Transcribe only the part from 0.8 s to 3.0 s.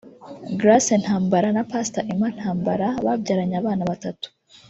Ntambara na Pastor Emma Ntambara